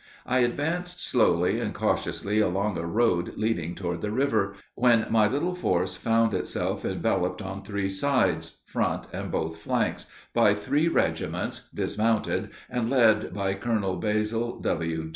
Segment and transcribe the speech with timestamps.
[0.25, 4.55] I advanced slowly and cautiously along a road leading toward the river,...
[4.73, 10.55] when my little force found itself enveloped on three sides front and both flanks by
[10.55, 15.09] three regiments, dismounted, and led by Colonel Basil [W.